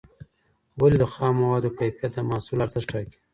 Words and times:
ولي 0.81 0.97
د 1.01 1.05
خامو 1.13 1.39
موادو 1.47 1.75
کیفیت 1.79 2.11
د 2.13 2.17
محصول 2.29 2.59
ارزښت 2.65 2.87
ټاکي؟ 2.91 3.17